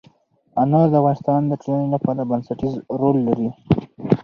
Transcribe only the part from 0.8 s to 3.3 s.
د افغانستان د ټولنې لپاره بنسټيز رول